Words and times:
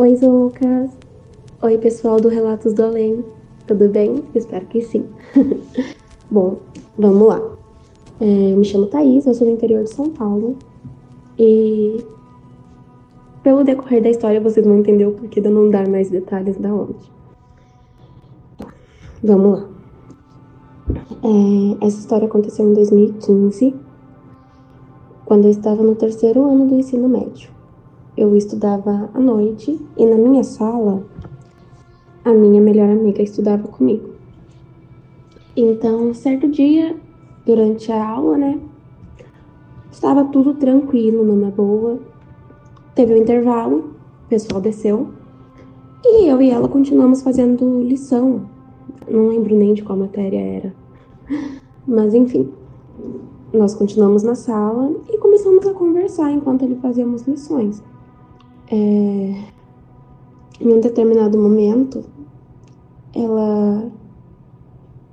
Oi, 0.00 0.16
Lucas. 0.22 0.90
Oi, 1.60 1.76
pessoal 1.76 2.18
do 2.18 2.30
Relatos 2.30 2.72
do 2.72 2.84
Além. 2.84 3.22
Tudo 3.66 3.86
bem? 3.86 4.24
Espero 4.34 4.64
que 4.64 4.80
sim. 4.80 5.04
Bom, 6.30 6.56
vamos 6.96 7.28
lá. 7.28 7.38
É, 8.18 8.52
eu 8.52 8.56
me 8.56 8.64
chamo 8.64 8.86
Thaís, 8.86 9.26
eu 9.26 9.34
sou 9.34 9.46
do 9.46 9.52
interior 9.52 9.84
de 9.84 9.90
São 9.90 10.08
Paulo. 10.08 10.56
E 11.38 12.02
pelo 13.42 13.62
decorrer 13.62 14.02
da 14.02 14.08
história 14.08 14.40
vocês 14.40 14.64
vão 14.64 14.78
entender 14.78 15.04
o 15.04 15.12
porquê 15.12 15.38
de 15.38 15.48
eu 15.48 15.52
não 15.52 15.68
dar 15.68 15.86
mais 15.86 16.08
detalhes 16.08 16.56
da 16.56 16.72
onde. 16.72 17.12
Vamos 19.22 19.60
lá. 19.60 19.68
É, 21.22 21.86
essa 21.86 21.98
história 21.98 22.26
aconteceu 22.26 22.66
em 22.66 22.72
2015, 22.72 23.74
quando 25.26 25.44
eu 25.44 25.50
estava 25.50 25.82
no 25.82 25.94
terceiro 25.94 26.42
ano 26.50 26.66
do 26.66 26.76
ensino 26.76 27.06
médio 27.06 27.59
eu 28.16 28.36
estudava 28.36 29.10
à 29.14 29.20
noite 29.20 29.80
e 29.96 30.06
na 30.06 30.16
minha 30.16 30.42
sala 30.42 31.02
a 32.24 32.32
minha 32.32 32.60
melhor 32.60 32.90
amiga 32.90 33.22
estudava 33.22 33.66
comigo. 33.68 34.10
Então, 35.56 36.12
certo 36.14 36.48
dia, 36.48 36.96
durante 37.44 37.90
a 37.90 38.08
aula, 38.08 38.36
né, 38.36 38.60
estava 39.90 40.24
tudo 40.24 40.54
tranquilo, 40.54 41.24
numa 41.24 41.50
boa. 41.50 41.98
Teve 42.94 43.14
um 43.14 43.18
intervalo, 43.18 43.94
o 44.26 44.28
pessoal 44.28 44.60
desceu 44.60 45.08
e 46.04 46.26
eu 46.28 46.40
e 46.40 46.50
ela 46.50 46.68
continuamos 46.68 47.22
fazendo 47.22 47.82
lição. 47.82 48.42
Não 49.08 49.28
lembro 49.28 49.54
nem 49.54 49.74
de 49.74 49.82
qual 49.82 49.98
matéria 49.98 50.40
era. 50.40 50.74
Mas 51.86 52.14
enfim, 52.14 52.50
nós 53.52 53.74
continuamos 53.74 54.22
na 54.22 54.34
sala 54.34 54.92
e 55.08 55.18
começamos 55.18 55.66
a 55.66 55.74
conversar 55.74 56.30
enquanto 56.30 56.62
ele 56.62 56.76
fazíamos 56.76 57.22
lições. 57.22 57.82
É, 58.70 58.74
em 60.60 60.68
um 60.68 60.80
determinado 60.80 61.36
momento, 61.36 62.04
ela 63.14 63.90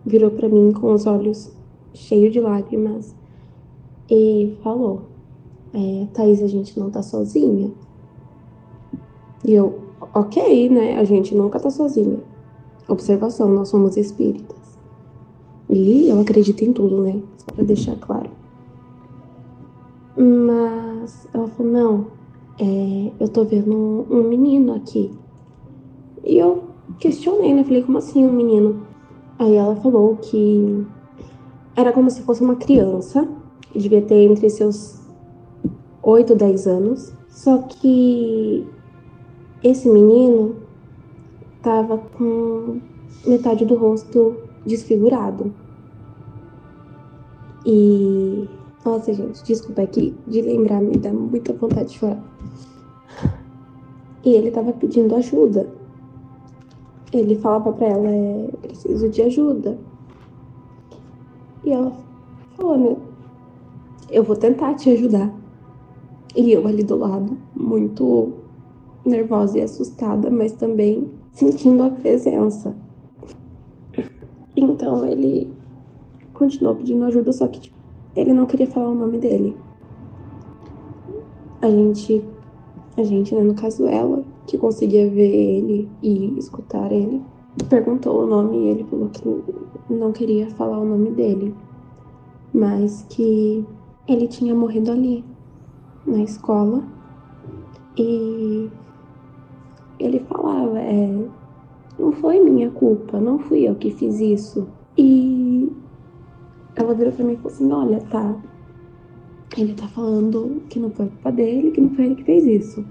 virou 0.06 0.30
para 0.30 0.48
mim 0.48 0.72
com 0.72 0.94
os 0.94 1.08
olhos 1.08 1.52
cheios 1.94 2.32
de 2.32 2.40
lágrimas 2.40 3.16
e 4.10 4.56
falou: 4.62 5.04
é, 5.74 6.08
Thaís, 6.14 6.42
a 6.42 6.48
gente 6.48 6.80
não 6.80 6.90
tá 6.90 7.02
sozinha. 7.02 7.72
E 9.44 9.54
eu, 9.54 9.80
ok, 10.14 10.70
né? 10.70 10.98
A 10.98 11.04
gente 11.04 11.36
nunca 11.36 11.60
tá 11.60 11.70
sozinha. 11.70 12.20
Observação, 12.88 13.50
nós 13.50 13.70
somos 13.70 13.98
espíritas. 13.98 14.58
E 15.70 16.10
eu 16.10 16.20
acredito 16.22 16.64
em 16.64 16.72
tudo, 16.72 17.02
né? 17.02 17.22
Só 17.38 17.54
pra 17.54 17.64
deixar 17.64 17.96
claro. 17.98 18.30
Mas 20.16 21.28
ela 21.34 21.48
falou: 21.48 21.72
não, 21.72 22.17
é, 22.60 23.12
eu 23.20 23.28
tô 23.30 23.44
vendo 23.44 24.06
um 24.10 24.24
menino 24.24 24.74
aqui. 24.76 25.12
E 26.24 26.38
eu 26.38 26.64
questionei, 27.00 27.54
né? 27.54 27.64
Falei, 27.64 27.84
como 27.84 27.98
assim 27.98 28.26
um 28.26 28.34
menino? 28.34 28.88
Aí 29.40 29.56
ela 29.56 29.76
falou 29.76 30.16
que 30.18 30.86
era 31.76 31.94
como 31.94 32.10
se 32.10 32.24
fosse 32.24 32.42
uma 32.42 32.56
criança, 32.56 33.28
devia 33.76 34.02
ter 34.02 34.24
entre 34.24 34.50
seus 34.50 35.00
8, 36.02 36.36
10 36.36 36.68
anos. 36.68 37.14
Só 37.30 37.60
que 37.60 38.68
esse 39.64 39.88
menino 39.88 40.56
tava 41.62 41.98
com 41.98 42.80
metade 43.26 43.66
do 43.66 43.76
rosto 43.76 44.36
desfigurado. 44.66 45.54
E. 47.66 48.50
Nossa, 48.84 49.14
gente, 49.14 49.44
desculpa 49.44 49.82
aqui 49.82 50.16
de 50.26 50.42
lembrar, 50.42 50.82
me 50.82 50.98
dá 50.98 51.12
muita 51.12 51.52
vontade 51.54 51.90
de 51.90 52.00
chorar. 52.00 52.37
E 54.28 54.36
ele 54.36 54.50
estava 54.50 54.74
pedindo 54.74 55.16
ajuda. 55.16 55.70
Ele 57.14 57.38
falava 57.38 57.72
para 57.72 57.88
ela: 57.88 58.10
é, 58.10 58.50
preciso 58.62 59.08
de 59.08 59.22
ajuda. 59.22 59.80
E 61.64 61.72
ela 61.72 61.94
falou: 62.58 62.78
né, 62.78 62.98
eu 64.12 64.26
vou 64.26 64.36
tentar 64.36 64.74
te 64.74 64.90
ajudar. 64.90 65.34
E 66.36 66.52
eu 66.52 66.68
ali 66.68 66.84
do 66.84 66.98
lado, 66.98 67.38
muito 67.56 68.34
nervosa 69.06 69.60
e 69.60 69.62
assustada, 69.62 70.30
mas 70.30 70.52
também 70.52 71.10
sentindo 71.32 71.84
a 71.84 71.90
presença. 71.90 72.76
Então 74.58 75.06
ele 75.06 75.50
continuou 76.34 76.76
pedindo 76.76 77.06
ajuda, 77.06 77.32
só 77.32 77.48
que 77.48 77.62
tipo, 77.62 77.78
ele 78.14 78.34
não 78.34 78.46
queria 78.46 78.68
falar 78.68 78.90
o 78.90 78.96
nome 78.96 79.20
dele. 79.20 79.56
A 81.62 81.70
gente 81.70 82.22
a 82.98 83.04
gente, 83.04 83.34
né, 83.36 83.42
no 83.42 83.54
caso 83.54 83.86
ela, 83.86 84.24
que 84.48 84.58
conseguia 84.58 85.10
ver 85.10 85.30
ele 85.30 85.90
e 86.02 86.38
escutar 86.38 86.92
ele, 86.92 87.22
perguntou 87.70 88.24
o 88.24 88.28
nome 88.28 88.58
e 88.58 88.68
ele 88.70 88.84
falou 88.86 89.10
que 89.10 89.44
não 89.90 90.12
queria 90.12 90.50
falar 90.52 90.80
o 90.80 90.86
nome 90.86 91.12
dele, 91.12 91.56
mas 92.54 93.06
que 93.10 93.64
ele 94.08 94.28
tinha 94.28 94.56
morrido 94.56 94.92
ali, 94.92 95.24
na 96.06 96.24
escola. 96.24 96.84
E 97.98 98.70
ele 100.00 100.20
falava, 100.22 100.80
é, 100.80 101.28
não 102.00 102.12
foi 102.14 102.40
minha 102.40 102.70
culpa, 102.72 103.20
não 103.20 103.40
fui 103.40 103.68
eu 103.68 103.76
que 103.76 103.92
fiz 103.92 104.20
isso. 104.20 104.68
E 104.98 105.72
ela 106.76 106.94
virou 106.94 107.12
pra 107.12 107.26
mim 107.26 107.34
e 107.34 107.38
falou 107.38 107.52
assim, 107.52 107.72
olha, 107.72 108.00
tá, 108.10 108.36
ele 109.62 109.74
tá 109.74 109.88
falando 109.88 110.62
que 110.70 110.80
não 110.80 110.90
foi 110.92 111.08
culpa 111.08 111.32
dele, 111.32 111.72
que 111.72 111.82
não 111.82 111.90
foi 111.92 112.06
ele 112.06 112.16
que 112.16 112.24
fez 112.24 112.46
isso. 112.46 112.86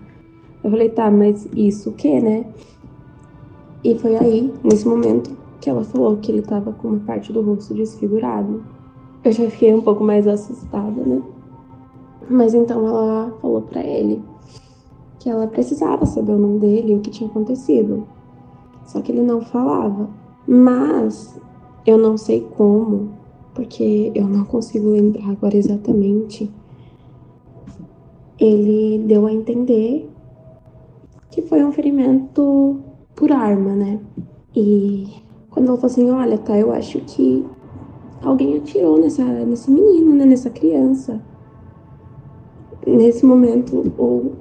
Eu 0.65 0.71
falei, 0.71 0.89
tá, 0.89 1.11
mas 1.11 1.49
isso 1.55 1.91
o 1.91 1.93
que, 1.93 2.21
né? 2.21 2.45
E 3.85 3.97
foi 3.99 4.17
aí, 4.17 4.53
nesse 4.65 4.87
momento, 4.87 5.37
que 5.61 5.71
ela 5.71 5.85
falou 5.85 6.17
que 6.17 6.33
ele 6.33 6.43
tava 6.43 6.73
com 6.73 6.89
uma 6.89 7.01
parte 7.01 7.33
do 7.33 7.41
rosto 7.41 7.75
desfigurado. 7.75 8.65
Eu 9.23 9.33
já 9.33 9.49
fiquei 9.49 9.73
um 9.73 9.81
pouco 9.81 10.03
mais 10.03 10.27
assustada, 10.27 11.03
né? 11.03 11.23
Mas 12.29 12.55
então 12.55 12.87
ela 12.87 13.33
falou 13.41 13.63
para 13.63 13.83
ele 13.85 14.23
que 15.21 15.31
ela 15.31 15.47
precisava 15.47 16.05
saber 16.05 16.33
o 16.33 16.39
nome 16.39 16.59
dele 16.59 16.93
e 16.93 16.97
o 16.97 17.01
que 17.01 17.11
tinha 17.11 17.29
acontecido. 17.31 18.07
Só 18.85 19.01
que 19.01 19.13
ele 19.13 19.23
não 19.23 19.41
falava. 19.41 20.09
Mas 20.47 21.41
eu 21.85 21.99
não 21.99 22.17
sei 22.17 22.47
como 22.57 23.11
porque 23.57 24.13
eu 24.15 24.29
não 24.29 24.45
consigo 24.45 24.91
lembrar 24.91 25.31
agora 25.31 25.57
exatamente. 25.57 26.51
Ele 28.39 28.99
deu 29.07 29.27
a 29.27 29.33
entender 29.33 30.09
que 31.31 31.43
foi 31.43 31.65
um 31.65 31.73
ferimento 31.73 32.81
por 33.15 33.33
arma, 33.33 33.75
né? 33.75 34.01
E 34.55 35.07
quando 35.51 35.69
ela 35.69 35.77
falou 35.77 35.93
assim: 35.93 36.11
Olha, 36.11 36.39
tá, 36.39 36.59
eu 36.59 36.73
acho 36.73 37.01
que 37.01 37.45
alguém 38.23 38.57
atirou 38.57 38.99
nessa, 38.99 39.25
nesse 39.25 39.71
menino, 39.71 40.15
né? 40.15 40.27
Nessa 40.27 40.51
criança. 40.51 41.23
Nesse 42.87 43.25
momento, 43.27 43.93
ou 43.99 44.33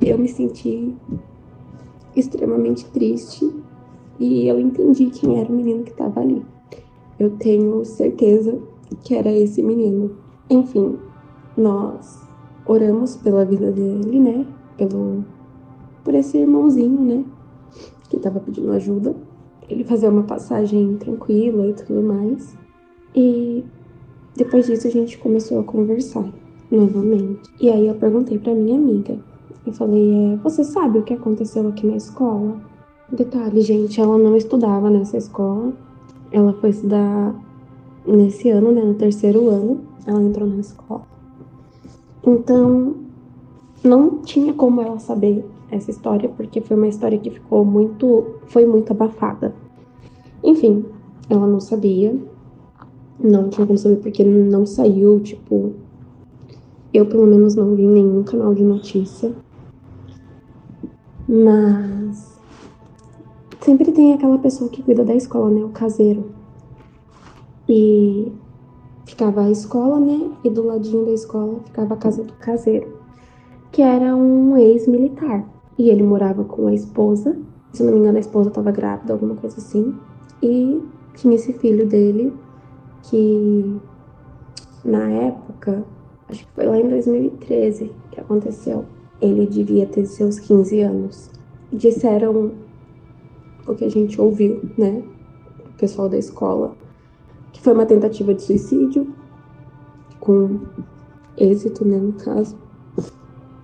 eu 0.00 0.18
me 0.18 0.28
senti 0.28 0.94
extremamente 2.14 2.84
triste 2.86 3.50
e 4.18 4.46
eu 4.46 4.58
entendi 4.60 5.06
quem 5.06 5.40
era 5.40 5.50
o 5.50 5.54
menino 5.54 5.84
que 5.84 5.90
estava 5.90 6.20
ali 6.20 6.44
eu 7.18 7.30
tenho 7.30 7.84
certeza 7.84 8.58
que 9.02 9.14
era 9.14 9.30
esse 9.30 9.62
menino. 9.62 10.16
Enfim, 10.48 10.98
nós 11.56 12.27
oramos 12.68 13.16
pela 13.16 13.44
vida 13.44 13.72
dele, 13.72 14.20
né? 14.20 14.46
Pelo 14.76 15.24
por 16.04 16.14
esse 16.14 16.38
irmãozinho, 16.38 17.00
né? 17.00 17.24
Que 18.08 18.18
tava 18.18 18.38
pedindo 18.40 18.70
ajuda. 18.72 19.14
Ele 19.68 19.84
fazer 19.84 20.08
uma 20.08 20.22
passagem 20.22 20.96
tranquila 20.96 21.66
e 21.66 21.72
tudo 21.74 22.02
mais. 22.02 22.56
E 23.14 23.64
depois 24.36 24.66
disso 24.66 24.86
a 24.86 24.90
gente 24.90 25.18
começou 25.18 25.60
a 25.60 25.64
conversar 25.64 26.24
novamente. 26.70 27.50
E 27.60 27.68
aí 27.68 27.86
eu 27.86 27.94
perguntei 27.94 28.38
para 28.38 28.54
minha 28.54 28.76
amiga. 28.76 29.18
Eu 29.66 29.72
falei, 29.72 30.32
é, 30.32 30.36
você 30.36 30.64
sabe 30.64 30.98
o 30.98 31.02
que 31.02 31.12
aconteceu 31.12 31.66
aqui 31.68 31.86
na 31.86 31.96
escola? 31.96 32.56
Detalhe, 33.10 33.60
gente, 33.60 34.00
ela 34.00 34.16
não 34.16 34.36
estudava 34.36 34.88
nessa 34.88 35.16
escola. 35.16 35.72
Ela 36.30 36.54
foi 36.54 36.70
estudar 36.70 37.34
nesse 38.06 38.48
ano, 38.48 38.72
né, 38.72 38.82
no 38.82 38.94
terceiro 38.94 39.48
ano, 39.48 39.80
ela 40.06 40.22
entrou 40.22 40.48
na 40.48 40.56
escola. 40.56 41.17
Então, 42.28 42.94
não 43.82 44.18
tinha 44.18 44.52
como 44.52 44.82
ela 44.82 44.98
saber 44.98 45.46
essa 45.70 45.90
história, 45.90 46.28
porque 46.28 46.60
foi 46.60 46.76
uma 46.76 46.86
história 46.86 47.18
que 47.18 47.30
ficou 47.30 47.64
muito, 47.64 48.34
foi 48.48 48.66
muito 48.66 48.90
abafada. 48.90 49.54
Enfim, 50.44 50.84
ela 51.30 51.46
não 51.46 51.58
sabia, 51.58 52.14
não 53.18 53.48
tinha 53.48 53.66
como 53.66 53.78
saber 53.78 53.96
porque 53.96 54.22
não 54.22 54.66
saiu, 54.66 55.20
tipo, 55.20 55.72
eu 56.92 57.06
pelo 57.06 57.26
menos 57.26 57.54
não 57.54 57.74
vi 57.74 57.86
nenhum 57.86 58.22
canal 58.22 58.54
de 58.54 58.62
notícia. 58.62 59.32
Mas 61.26 62.38
sempre 63.60 63.90
tem 63.90 64.12
aquela 64.12 64.38
pessoa 64.38 64.68
que 64.68 64.82
cuida 64.82 65.02
da 65.02 65.14
escola, 65.14 65.50
né, 65.50 65.64
o 65.64 65.70
caseiro. 65.70 66.26
E 67.66 68.30
ficava 69.18 69.42
a 69.42 69.50
escola, 69.50 69.98
né? 69.98 70.30
E 70.44 70.48
do 70.48 70.64
ladinho 70.64 71.04
da 71.04 71.10
escola 71.10 71.58
ficava 71.64 71.94
a 71.94 71.96
casa 71.96 72.22
do 72.22 72.32
caseiro, 72.34 72.96
que 73.72 73.82
era 73.82 74.14
um 74.14 74.56
ex-militar. 74.56 75.44
E 75.76 75.90
ele 75.90 76.04
morava 76.04 76.44
com 76.44 76.68
a 76.68 76.72
esposa. 76.72 77.36
Se 77.72 77.82
não 77.82 77.92
me 77.92 77.98
engano, 77.98 78.16
a 78.16 78.20
esposa 78.20 78.48
estava 78.48 78.70
grávida, 78.70 79.12
alguma 79.12 79.34
coisa 79.34 79.58
assim. 79.58 79.92
E 80.40 80.80
tinha 81.16 81.34
esse 81.34 81.52
filho 81.52 81.84
dele 81.88 82.32
que 83.02 83.80
na 84.84 85.08
época, 85.08 85.84
acho 86.28 86.46
que 86.46 86.52
foi 86.52 86.66
lá 86.66 86.78
em 86.78 86.88
2013 86.88 87.90
que 88.12 88.20
aconteceu. 88.20 88.84
Ele 89.20 89.48
devia 89.48 89.86
ter 89.86 90.06
seus 90.06 90.38
15 90.38 90.80
anos. 90.80 91.30
Disseram 91.72 92.52
o 93.66 93.74
que 93.74 93.84
a 93.84 93.90
gente 93.90 94.20
ouviu, 94.20 94.62
né? 94.78 95.02
O 95.74 95.76
pessoal 95.76 96.08
da 96.08 96.16
escola 96.16 96.76
que 97.52 97.60
foi 97.60 97.72
uma 97.72 97.86
tentativa 97.86 98.34
de 98.34 98.42
suicídio, 98.42 99.12
com 100.20 100.60
êxito, 101.36 101.84
né, 101.84 101.98
no 101.98 102.12
caso. 102.12 102.56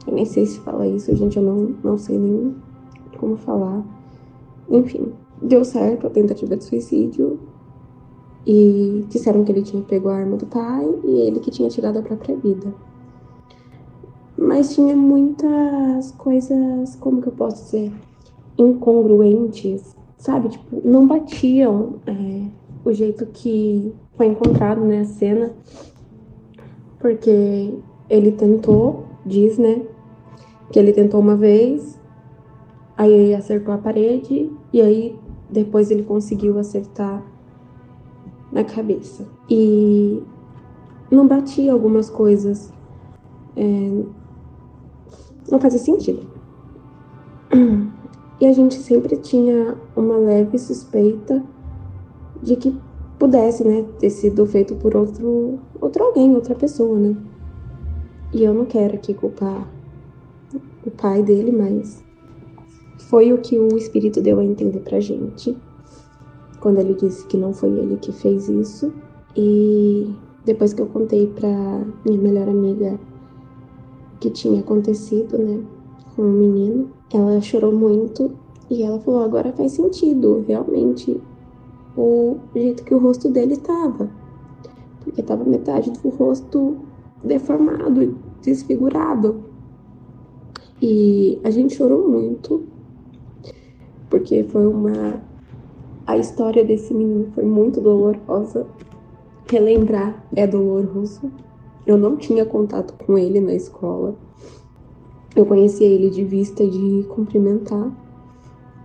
Eu 0.07 0.15
nem 0.15 0.25
sei 0.25 0.47
se 0.47 0.61
fala 0.61 0.87
isso, 0.87 1.15
gente, 1.17 1.37
eu 1.37 1.43
não, 1.43 1.75
não 1.83 1.99
sei 1.99 2.19
nem 2.19 2.55
como 3.19 3.37
falar. 3.37 3.83
Enfim, 4.69 5.13
deu 5.41 5.65
certo 5.65 6.07
a 6.07 6.11
tentativa 6.11 6.57
de 6.57 6.65
suicídio 6.65 7.39
e 8.47 9.05
disseram 9.09 9.45
que 9.45 9.53
ele 9.53 9.63
tinha 9.63 9.83
pego 9.83 10.09
a 10.09 10.17
arma 10.17 10.37
do 10.37 10.47
pai 10.47 10.87
e 11.05 11.21
ele 11.21 11.41
que 11.41 11.51
tinha 11.51 11.69
tirado 11.69 11.99
a 11.99 12.03
própria 12.03 12.37
vida. 12.37 12.75
Mas 14.37 14.75
tinha 14.75 14.95
muitas 14.95 16.13
coisas, 16.13 16.97
como 16.97 17.23
que 17.23 17.29
eu 17.29 17.33
posso 17.33 17.65
dizer, 17.65 17.93
incongruentes, 18.59 19.97
sabe? 20.19 20.49
Tipo, 20.51 20.87
não 20.87 21.07
batiam. 21.07 21.95
É 22.07 22.64
o 22.85 22.93
jeito 22.93 23.27
que 23.27 23.93
foi 24.17 24.27
encontrado, 24.27 24.81
né, 24.83 25.01
a 25.01 25.05
cena, 25.05 25.53
porque 26.99 27.75
ele 28.09 28.33
tentou, 28.33 29.07
diz, 29.25 29.59
né, 29.59 29.83
que 30.71 30.79
ele 30.79 30.93
tentou 30.93 31.21
uma 31.21 31.37
vez, 31.37 31.99
aí 32.97 33.13
ele 33.13 33.35
acertou 33.35 33.75
a 33.75 33.79
parede 33.79 34.51
e 34.73 34.81
aí 34.81 35.19
depois 35.51 35.91
ele 35.91 36.03
conseguiu 36.03 36.59
acertar 36.59 37.23
na 38.53 38.65
cabeça. 38.65 39.27
E 39.49 40.23
não 41.11 41.27
batia 41.27 41.73
algumas 41.73 42.09
coisas. 42.09 42.73
É, 43.57 44.03
não 45.51 45.61
fazia 45.61 45.79
sentido. 45.79 46.27
E 48.41 48.47
a 48.47 48.53
gente 48.53 48.75
sempre 48.75 49.17
tinha 49.17 49.77
uma 49.97 50.17
leve 50.17 50.59
suspeita 50.59 51.43
de 52.45 52.57
que 52.57 52.77
pudesse, 53.19 53.65
né, 53.67 53.85
ter 53.99 54.11
sido 54.11 54.45
feito 54.47 54.75
por 54.77 54.95
outro, 54.95 55.59
outro 55.81 56.05
alguém, 56.05 56.35
outra 56.35 56.55
pessoa, 56.55 56.99
né? 56.99 57.17
E 58.33 58.45
eu 58.45 58.53
não 58.53 58.67
quero 58.67 58.95
aqui 58.95 59.15
culpar 59.15 59.67
o 60.85 60.91
pai 60.91 61.23
dele, 61.23 61.51
mas 61.51 62.05
foi 63.09 63.33
o 63.33 63.39
que 63.39 63.59
o 63.59 63.77
espírito 63.77 64.21
deu 64.21 64.39
a 64.39 64.45
entender 64.45 64.81
pra 64.81 65.01
gente 65.01 65.57
quando 66.61 66.79
ele 66.79 66.95
disse 66.95 67.27
que 67.27 67.37
não 67.37 67.53
foi 67.53 67.71
ele 67.71 67.97
que 67.97 68.13
fez 68.13 68.49
isso. 68.49 68.93
E 69.37 70.13
depois 70.45 70.73
que 70.73 70.83
eu 70.83 70.87
contei 70.87 71.27
pra 71.27 71.85
minha 72.05 72.19
melhor 72.19 72.49
amiga 72.49 72.99
que 74.21 74.31
tinha 74.31 74.61
acontecido, 74.61 75.39
né, 75.39 75.63
com 76.15 76.23
o 76.23 76.33
menino, 76.33 76.91
ela 77.13 77.41
chorou 77.41 77.73
muito 77.73 78.33
e 78.71 78.83
ela 78.83 78.99
falou: 79.01 79.23
agora 79.23 79.53
faz 79.53 79.73
sentido, 79.73 80.45
realmente 80.47 81.21
o 81.97 82.39
jeito 82.55 82.85
que 82.85 82.95
o 82.95 82.99
rosto 82.99 83.29
dele 83.29 83.55
estava. 83.55 84.09
Porque 85.03 85.21
estava 85.21 85.45
metade 85.45 85.91
do 85.91 86.09
rosto 86.09 86.79
deformado, 87.23 88.17
desfigurado. 88.43 89.45
E 90.81 91.39
a 91.45 91.51
gente 91.51 91.75
chorou 91.75 92.09
muito, 92.09 92.65
porque 94.11 94.45
foi 94.45 94.67
uma. 94.67 95.23
A 96.07 96.19
história 96.19 96.65
desse 96.65 96.93
menino 96.93 97.31
foi 97.35 97.45
muito 97.45 97.81
dolorosa. 97.81 98.67
Relembrar 99.51 100.25
é 100.35 100.47
doloroso. 100.47 101.31
Eu 101.87 101.97
não 101.97 102.17
tinha 102.17 102.45
contato 102.45 102.95
com 103.05 103.17
ele 103.17 103.41
na 103.41 103.55
escola. 103.55 104.17
Eu 105.35 105.45
conhecia 105.45 105.87
ele 105.87 106.11
de 106.11 106.25
vista 106.25 106.67
de 106.67 107.05
cumprimentar, 107.09 107.91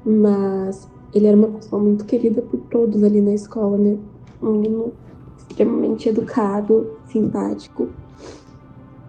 mas 0.06 0.90
ele 1.14 1.28
era 1.28 1.38
uma 1.38 1.48
pessoa 1.48 1.82
muito 1.82 2.06
querida 2.06 2.42
por 2.42 2.60
todos 2.70 3.04
ali 3.04 3.22
na 3.22 3.34
escola, 3.34 3.78
né? 3.78 3.98
Um 4.42 4.52
menino 4.52 4.94
extremamente 5.38 6.10
educado, 6.10 6.92
simpático. 7.08 7.90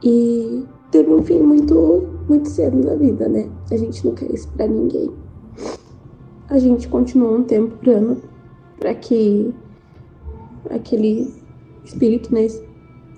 E 0.02 0.64
teve 0.90 1.12
um 1.12 1.22
fim 1.22 1.40
muito, 1.40 2.08
muito 2.28 2.48
cedo 2.48 2.82
na 2.84 2.94
vida, 2.94 3.28
né? 3.28 3.48
A 3.70 3.76
gente 3.76 4.06
não 4.06 4.14
quer 4.14 4.32
isso 4.32 4.48
pra 4.48 4.66
ninguém. 4.66 5.10
A 6.48 6.58
gente 6.58 6.88
continuou 6.88 7.36
um 7.36 7.44
tempo 7.44 7.76
orando 7.86 8.22
para 8.78 8.94
que 8.94 9.54
aquele 10.70 11.32
espírito, 11.84 12.32
né, 12.34 12.46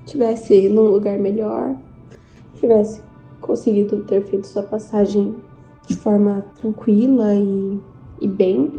estivesse 0.05 0.69
num 0.69 0.89
lugar 0.89 1.19
melhor, 1.19 1.77
tivesse 2.55 3.01
conseguido 3.41 4.05
ter 4.05 4.23
feito 4.25 4.47
sua 4.47 4.63
passagem 4.63 5.35
de 5.87 5.97
forma 5.97 6.45
tranquila 6.61 7.35
e 7.35 7.81
e 8.23 8.29
bem. 8.29 8.73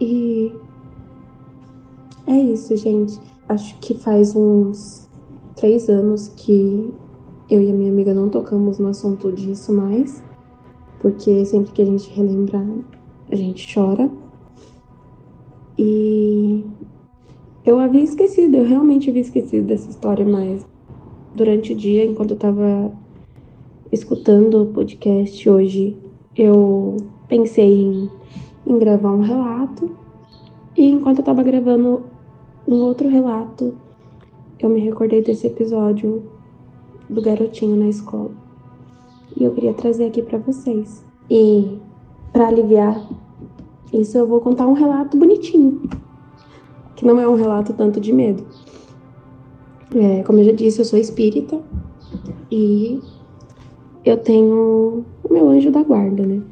E 0.00 0.52
é 2.26 2.36
isso, 2.36 2.76
gente. 2.76 3.18
Acho 3.48 3.78
que 3.78 3.94
faz 3.94 4.34
uns 4.36 5.08
três 5.56 5.88
anos 5.88 6.28
que 6.36 6.92
eu 7.48 7.62
e 7.62 7.70
a 7.70 7.74
minha 7.74 7.90
amiga 7.90 8.12
não 8.12 8.28
tocamos 8.28 8.78
no 8.78 8.88
assunto 8.88 9.32
disso 9.32 9.72
mais, 9.72 10.22
porque 11.00 11.44
sempre 11.46 11.72
que 11.72 11.82
a 11.82 11.86
gente 11.86 12.10
relembra, 12.10 12.62
a 13.30 13.36
gente 13.36 13.72
chora. 13.72 14.10
E 15.78 16.64
eu 17.64 17.78
havia 17.78 18.02
esquecido, 18.02 18.56
eu 18.56 18.66
realmente 18.66 19.08
havia 19.08 19.22
esquecido 19.22 19.66
dessa 19.66 19.88
história, 19.88 20.26
mas 20.26 20.66
durante 21.34 21.72
o 21.72 21.76
dia, 21.76 22.04
enquanto 22.04 22.32
eu 22.32 22.36
tava 22.36 22.92
escutando 23.90 24.62
o 24.62 24.66
podcast 24.66 25.48
hoje, 25.48 25.96
eu 26.36 26.96
pensei 27.28 27.82
em 27.82 28.10
em 28.68 28.78
gravar 28.78 29.10
um 29.10 29.22
relato. 29.22 29.90
E 30.76 30.90
enquanto 30.90 31.18
eu 31.18 31.24
tava 31.24 31.42
gravando 31.42 32.02
um 32.66 32.76
outro 32.76 33.08
relato, 33.08 33.74
eu 34.60 34.68
me 34.68 34.78
recordei 34.80 35.22
desse 35.22 35.46
episódio 35.46 36.22
do 37.08 37.22
garotinho 37.22 37.76
na 37.76 37.88
escola. 37.88 38.30
E 39.34 39.42
eu 39.42 39.52
queria 39.52 39.72
trazer 39.72 40.06
aqui 40.06 40.22
para 40.22 40.38
vocês. 40.38 41.04
E 41.30 41.78
para 42.32 42.48
aliviar 42.48 43.08
isso, 43.92 44.18
eu 44.18 44.26
vou 44.26 44.40
contar 44.40 44.66
um 44.66 44.74
relato 44.74 45.16
bonitinho, 45.16 45.80
que 46.94 47.06
não 47.06 47.18
é 47.18 47.26
um 47.26 47.34
relato 47.34 47.72
tanto 47.72 47.98
de 47.98 48.12
medo. 48.12 48.44
É, 49.94 50.22
como 50.22 50.40
eu 50.40 50.44
já 50.44 50.52
disse, 50.52 50.80
eu 50.80 50.84
sou 50.84 50.98
espírita 50.98 51.58
e 52.50 53.00
eu 54.04 54.18
tenho 54.18 55.04
o 55.24 55.32
meu 55.32 55.48
anjo 55.48 55.70
da 55.70 55.82
guarda, 55.82 56.26
né? 56.26 56.42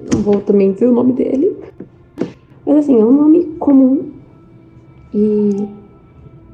Não 0.00 0.22
vou 0.22 0.40
também 0.40 0.72
dizer 0.72 0.86
o 0.86 0.92
nome 0.92 1.12
dele. 1.12 1.56
Mas 2.64 2.76
assim, 2.78 3.00
é 3.00 3.04
um 3.04 3.12
nome 3.12 3.44
comum. 3.58 4.12
E 5.12 5.68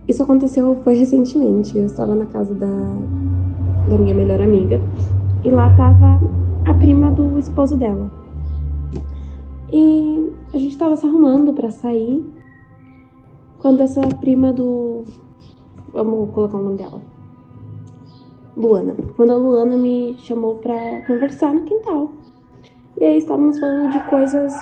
isso 0.08 0.22
aconteceu 0.22 0.76
foi 0.82 0.94
recentemente. 0.94 1.76
Eu 1.76 1.86
estava 1.86 2.14
na 2.14 2.26
casa 2.26 2.54
da, 2.54 2.66
da 3.88 3.98
minha 3.98 4.14
melhor 4.14 4.40
amiga. 4.40 4.80
E 5.44 5.50
lá 5.50 5.74
tava 5.76 6.20
a 6.64 6.74
prima 6.74 7.10
do 7.10 7.38
esposo 7.38 7.76
dela. 7.76 8.10
E 9.72 10.32
a 10.52 10.58
gente 10.58 10.78
tava 10.78 10.96
se 10.96 11.06
arrumando 11.06 11.52
para 11.52 11.70
sair 11.70 12.24
quando 13.58 13.80
essa 13.80 14.02
prima 14.20 14.52
do. 14.52 15.04
Vamos 15.92 16.30
colocar 16.30 16.58
o 16.58 16.62
nome 16.62 16.76
dela. 16.76 17.00
Luana. 18.56 18.94
Quando 19.16 19.32
a 19.32 19.36
Luana 19.36 19.76
me 19.76 20.16
chamou 20.18 20.56
para 20.56 21.02
conversar 21.06 21.52
no 21.52 21.62
quintal. 21.62 22.12
E 23.00 23.04
aí 23.04 23.18
estávamos 23.18 23.58
falando 23.58 23.92
de 23.92 24.00
coisas 24.08 24.54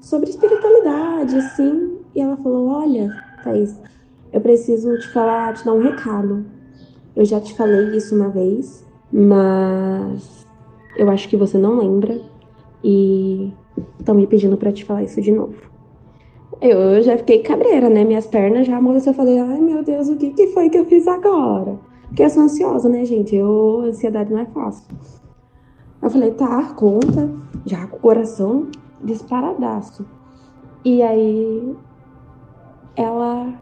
sobre 0.00 0.30
espiritualidade, 0.30 1.36
assim. 1.36 1.98
E 2.14 2.20
ela 2.20 2.36
falou: 2.36 2.68
Olha, 2.68 3.10
Thaís, 3.42 3.80
eu 4.32 4.40
preciso 4.40 4.98
te 4.98 5.08
falar, 5.08 5.54
te 5.54 5.64
dar 5.64 5.72
um 5.72 5.82
recado. 5.82 6.44
Eu 7.16 7.24
já 7.24 7.40
te 7.40 7.54
falei 7.54 7.96
isso 7.96 8.14
uma 8.14 8.28
vez, 8.28 8.86
mas 9.12 10.46
eu 10.96 11.10
acho 11.10 11.28
que 11.28 11.36
você 11.36 11.58
não 11.58 11.78
lembra. 11.78 12.20
E 12.82 13.52
estão 13.98 14.14
me 14.14 14.26
pedindo 14.26 14.56
para 14.56 14.72
te 14.72 14.84
falar 14.84 15.02
isso 15.02 15.20
de 15.20 15.32
novo. 15.32 15.54
Eu 16.60 17.02
já 17.02 17.16
fiquei 17.16 17.42
cabreira, 17.42 17.88
né? 17.88 18.04
Minhas 18.04 18.26
pernas 18.26 18.66
já 18.66 18.76
amoleceram. 18.76 19.12
Eu 19.12 19.16
falei, 19.16 19.38
ai 19.38 19.60
meu 19.60 19.82
Deus, 19.82 20.08
o 20.08 20.16
que, 20.16 20.30
que 20.30 20.48
foi 20.48 20.68
que 20.68 20.78
eu 20.78 20.84
fiz 20.84 21.08
agora? 21.08 21.78
Porque 22.06 22.22
eu 22.22 22.30
sou 22.30 22.42
ansiosa, 22.42 22.88
né, 22.88 23.04
gente? 23.04 23.34
Eu, 23.34 23.82
ansiedade 23.86 24.32
não 24.32 24.40
é 24.40 24.46
fácil. 24.46 24.84
Eu 26.02 26.10
falei, 26.10 26.32
tá, 26.32 26.74
conta, 26.74 27.30
já 27.64 27.86
com 27.86 27.96
o 27.96 28.00
coração 28.00 28.66
disparadaço. 29.02 30.04
E 30.84 31.02
aí 31.02 31.74
ela 32.96 33.54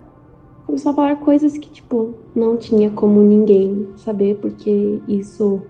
começou 0.67 0.93
a 0.93 0.95
falar 0.95 1.17
coisas 1.17 1.57
que, 1.57 1.71
tipo, 1.71 2.14
não 2.35 2.57
tinha 2.57 2.90
como 2.90 3.21
ninguém 3.21 3.88
saber, 3.97 4.37
porque 4.37 5.00
isso 5.09 5.62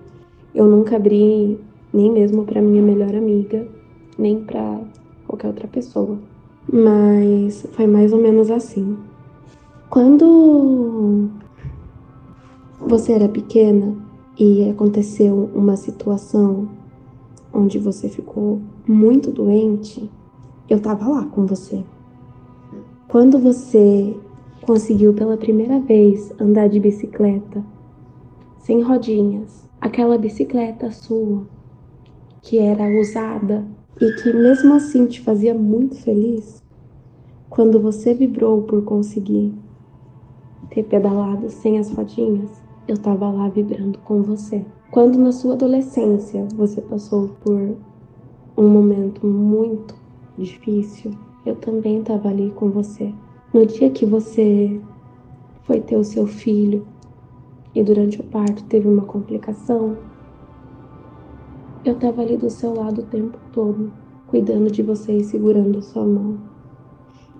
eu 0.54 0.66
nunca 0.66 0.96
abri 0.96 1.58
nem 1.92 2.10
mesmo 2.10 2.44
para 2.44 2.60
minha 2.60 2.82
melhor 2.82 3.14
amiga, 3.14 3.66
nem 4.18 4.40
para 4.40 4.80
qualquer 5.26 5.48
outra 5.48 5.68
pessoa. 5.68 6.18
Mas 6.70 7.66
foi 7.72 7.86
mais 7.86 8.12
ou 8.12 8.20
menos 8.20 8.50
assim. 8.50 8.96
Quando 9.88 11.30
você 12.80 13.12
era 13.12 13.28
pequena 13.28 13.96
e 14.38 14.68
aconteceu 14.68 15.50
uma 15.54 15.76
situação 15.76 16.68
onde 17.52 17.78
você 17.78 18.08
ficou 18.08 18.60
muito 18.86 19.30
doente, 19.30 20.10
eu 20.68 20.80
tava 20.80 21.08
lá 21.08 21.24
com 21.26 21.46
você. 21.46 21.82
Quando 23.08 23.38
você 23.38 24.14
conseguiu 24.62 25.14
pela 25.14 25.36
primeira 25.36 25.80
vez 25.80 26.32
andar 26.38 26.68
de 26.68 26.78
bicicleta, 26.78 27.64
sem 28.58 28.82
rodinhas, 28.82 29.68
aquela 29.80 30.18
bicicleta 30.18 30.90
sua 30.90 31.46
que 32.42 32.58
era 32.58 32.84
usada 33.00 33.66
e 34.00 34.12
que 34.12 34.32
mesmo 34.32 34.74
assim 34.74 35.06
te 35.06 35.20
fazia 35.20 35.54
muito 35.54 35.96
feliz, 35.96 36.62
quando 37.48 37.80
você 37.80 38.12
vibrou 38.12 38.62
por 38.62 38.84
conseguir 38.84 39.54
ter 40.70 40.82
pedalado 40.84 41.48
sem 41.48 41.78
as 41.78 41.90
rodinhas, 41.90 42.62
eu 42.86 42.94
estava 42.94 43.30
lá 43.30 43.48
vibrando 43.48 43.98
com 44.00 44.22
você. 44.22 44.64
Quando 44.90 45.18
na 45.18 45.32
sua 45.32 45.52
adolescência 45.52 46.46
você 46.54 46.80
passou 46.80 47.28
por 47.42 47.76
um 48.56 48.68
momento 48.68 49.26
muito 49.26 49.94
difícil, 50.36 51.12
eu 51.44 51.54
também 51.56 52.00
estava 52.00 52.30
ali 52.30 52.50
com 52.52 52.70
você. 52.70 53.12
No 53.52 53.66
dia 53.66 53.90
que 53.90 54.06
você 54.06 54.80
foi 55.64 55.82
ter 55.82 55.96
o 55.96 56.04
seu 56.04 56.26
filho 56.26 56.86
e 57.74 57.82
durante 57.82 58.18
o 58.18 58.24
parto 58.24 58.64
teve 58.64 58.88
uma 58.88 59.02
complicação, 59.02 59.98
eu 61.84 61.92
estava 61.92 62.22
ali 62.22 62.38
do 62.38 62.48
seu 62.48 62.72
lado 62.72 63.02
o 63.02 63.06
tempo 63.06 63.38
todo, 63.52 63.92
cuidando 64.26 64.70
de 64.70 64.82
você 64.82 65.18
e 65.18 65.24
segurando 65.24 65.80
a 65.80 65.82
sua 65.82 66.06
mão. 66.06 66.38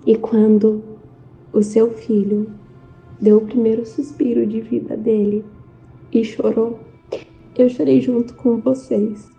E 0.05 0.15
quando 0.15 0.83
o 1.51 1.63
seu 1.63 1.89
filho 1.89 2.51
deu 3.19 3.37
o 3.37 3.45
primeiro 3.45 3.87
suspiro 3.87 4.45
de 4.45 4.61
vida 4.61 4.95
dele 4.95 5.43
e 6.11 6.23
chorou, 6.23 6.88
eu 7.57 7.69
chorei 7.69 8.01
junto 8.01 8.33
com 8.35 8.57
vocês. 8.57 9.29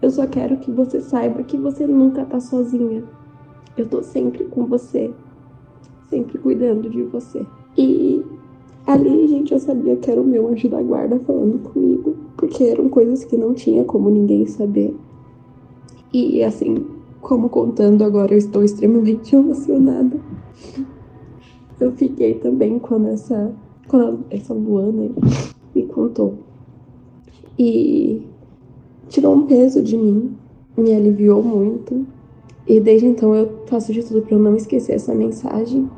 Eu 0.00 0.10
só 0.10 0.26
quero 0.26 0.58
que 0.58 0.70
você 0.70 1.00
saiba 1.00 1.42
que 1.42 1.56
você 1.56 1.86
nunca 1.86 2.24
tá 2.24 2.40
sozinha. 2.40 3.02
Eu 3.76 3.86
tô 3.86 4.02
sempre 4.02 4.44
com 4.44 4.66
você, 4.66 5.12
sempre 6.08 6.38
cuidando 6.38 6.88
de 6.88 7.02
você. 7.02 7.44
E 7.76 8.24
ali, 8.86 9.28
gente, 9.28 9.52
eu 9.52 9.58
sabia 9.58 9.96
que 9.96 10.10
era 10.10 10.20
o 10.20 10.24
meu 10.24 10.48
anjo 10.48 10.68
da 10.68 10.80
guarda 10.82 11.18
falando 11.20 11.58
comigo 11.58 12.16
porque 12.38 12.64
eram 12.64 12.88
coisas 12.88 13.24
que 13.24 13.36
não 13.36 13.52
tinha 13.52 13.84
como 13.84 14.08
ninguém 14.08 14.46
saber. 14.46 14.96
E 16.12 16.42
assim, 16.42 16.86
como 17.20 17.48
contando 17.48 18.04
agora, 18.04 18.32
eu 18.32 18.38
estou 18.38 18.62
extremamente 18.62 19.34
emocionada. 19.36 20.18
Eu 21.80 21.92
fiquei 21.92 22.34
também 22.34 22.78
quando 22.78 23.08
essa, 23.08 23.52
quando 23.88 24.24
essa 24.30 24.54
Luana 24.54 25.10
me 25.74 25.82
contou. 25.86 26.47
E 27.58 28.22
tirou 29.08 29.34
um 29.34 29.46
peso 29.46 29.82
de 29.82 29.96
mim, 29.96 30.36
me 30.76 30.94
aliviou 30.94 31.42
muito. 31.42 32.06
E 32.66 32.80
desde 32.80 33.06
então 33.06 33.34
eu 33.34 33.50
faço 33.66 33.92
de 33.92 34.02
tudo 34.02 34.22
para 34.22 34.34
eu 34.34 34.38
não 34.38 34.54
esquecer 34.54 34.92
essa 34.92 35.14
mensagem 35.14 35.88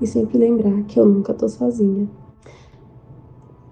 e 0.00 0.06
sempre 0.06 0.38
lembrar 0.38 0.82
que 0.84 0.98
eu 0.98 1.06
nunca 1.06 1.32
tô 1.32 1.48
sozinha. 1.48 2.08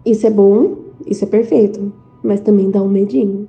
Isso 0.07 0.27
é 0.27 0.31
bom, 0.31 0.77
isso 1.07 1.25
é 1.25 1.27
perfeito, 1.27 1.93
mas 2.23 2.41
também 2.41 2.71
dá 2.71 2.83
um 2.83 2.89
medinho. 2.89 3.49